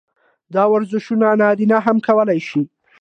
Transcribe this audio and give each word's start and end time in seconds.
دا 0.53 0.63
ورزشونه 0.73 1.27
نارينه 1.41 1.77
هم 1.85 1.97
کولے 2.07 2.37
شي- 2.49 2.61